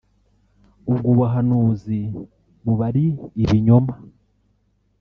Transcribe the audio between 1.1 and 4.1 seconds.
buhanuzi buba ari ibinyoma